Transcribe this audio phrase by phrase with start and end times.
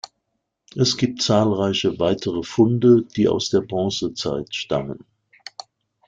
[0.75, 5.05] Es gibt zahlreiche weitere Funde, die aus der Bronzezeit stammen.